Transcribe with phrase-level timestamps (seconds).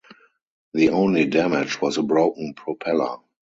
[0.73, 3.17] The only damage was a broken propeller.